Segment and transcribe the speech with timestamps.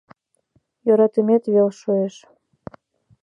[0.85, 2.15] Йӧратымет вел шуэш.